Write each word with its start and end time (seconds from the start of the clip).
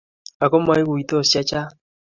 Ako 0.43 0.55
maguitosi 0.65 1.31
chechang 1.31 1.71